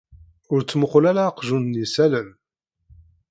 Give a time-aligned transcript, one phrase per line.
[0.53, 2.29] Ur ttmuqqul ara aqjun-nni s allen.